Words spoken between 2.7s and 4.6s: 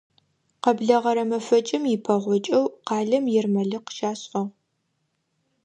къалэм ермэлыкъ щашӀыгъ.